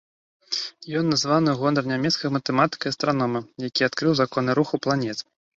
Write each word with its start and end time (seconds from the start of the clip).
Ён 1.01 1.05
названы 1.13 1.49
ў 1.51 1.57
гонар 1.61 1.85
нямецкага 1.93 2.33
матэматыка 2.39 2.83
і 2.89 2.93
астранома, 2.97 3.39
які 3.69 3.81
адкрыў 3.89 4.19
законы 4.23 4.51
руху 4.63 4.75
планет. 4.89 5.17